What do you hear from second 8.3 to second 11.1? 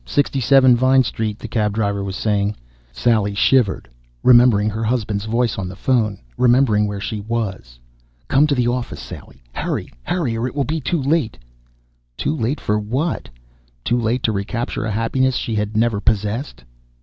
to the office, Sally! Hurry, hurry or it will be too